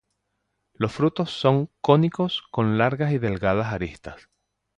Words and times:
Los 0.73 0.93
frutos 0.93 1.29
son 1.29 1.69
cónicos 1.79 2.41
con 2.49 2.79
largas 2.79 3.11
y 3.13 3.19
delgadas 3.19 3.67
aristas. 3.71 4.29